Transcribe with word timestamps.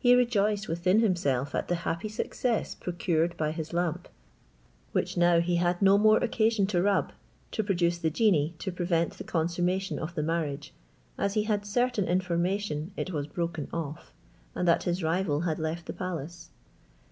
He 0.00 0.16
rejoiced 0.16 0.66
within 0.66 0.98
himself 0.98 1.54
at 1.54 1.68
the 1.68 1.76
happy 1.86 2.08
success 2.08 2.74
procured 2.74 3.36
by 3.36 3.52
his 3.52 3.72
lamp, 3.72 4.08
which 4.90 5.16
now 5.16 5.38
he 5.38 5.54
had 5.62 5.80
no 5.80 5.96
more 5.96 6.16
occasion 6.16 6.66
to 6.66 6.82
rub, 6.82 7.12
to 7.52 7.62
produce 7.62 7.96
the 7.96 8.10
genie 8.10 8.56
to 8.58 8.72
prevent 8.72 9.12
the 9.12 9.22
consummation 9.22 9.96
of 10.00 10.16
the 10.16 10.24
marriage, 10.24 10.74
as 11.16 11.34
he 11.34 11.44
had 11.44 11.64
certain 11.64 12.06
information 12.08 12.90
it 12.96 13.12
was 13.12 13.28
broken 13.28 13.68
off, 13.72 14.12
and 14.56 14.66
that 14.66 14.82
his 14.82 15.04
rival 15.04 15.42
had 15.42 15.60
left 15.60 15.86
the 15.86 15.92
palace. 15.92 16.50